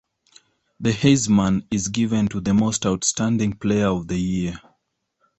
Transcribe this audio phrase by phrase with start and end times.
[0.79, 4.59] "The Heisman is given to the Most Outstanding Player of the year"